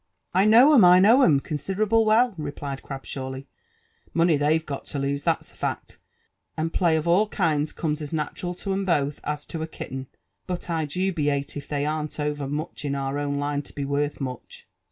*' 0.21 0.25
I 0.33 0.45
know 0.45 0.73
'em, 0.73 0.83
I 0.83 0.99
know 0.99 1.21
'em, 1.21 1.39
conside|*able 1.39 2.03
well," 2.05 2.33
replied 2.35 2.81
Crabshawly. 2.81 3.45
Money 4.15 4.35
they've 4.35 4.65
got 4.65 4.87
to 4.87 4.97
lose, 4.97 5.21
that's 5.21 5.51
a 5.51 5.55
fact, 5.55 5.99
and 6.57 6.73
play 6.73 6.95
of 6.95 7.07
all 7.07 7.27
kinds 7.27 7.71
comes 7.71 8.01
as 8.01 8.11
natural 8.11 8.55
to 8.55 8.73
'em 8.73 8.83
both 8.83 9.19
as 9.23 9.45
to 9.45 9.61
a 9.61 9.67
kitten; 9.67 10.07
but 10.47 10.71
I 10.71 10.87
dubiale 10.87 11.55
if 11.55 11.67
they 11.67 11.85
arn't 11.85 12.19
over 12.19 12.47
much 12.47 12.83
in 12.83 12.95
our 12.95 13.19
own 13.19 13.37
line 13.37 13.61
to 13.61 13.75
be 13.75 13.85
worth 13.85 14.19
much. 14.19 14.67